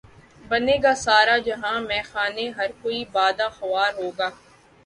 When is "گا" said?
0.83-0.93